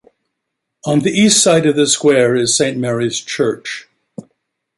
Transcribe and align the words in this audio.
On 0.83 1.01
the 1.01 1.11
east 1.11 1.43
side 1.43 1.67
of 1.67 1.75
the 1.75 1.85
Square 1.85 2.35
is 2.37 2.55
Saint 2.55 2.75
Mary's 2.75 3.19
church. 3.19 3.87